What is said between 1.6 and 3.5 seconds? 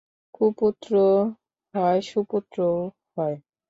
হয় সুপুত্রও হয়।